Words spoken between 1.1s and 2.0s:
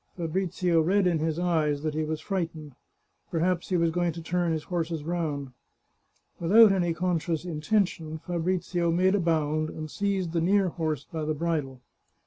his eyes that